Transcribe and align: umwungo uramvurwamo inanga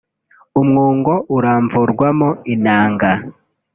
umwungo 0.61 1.13
uramvurwamo 1.35 2.27
inanga 2.53 3.11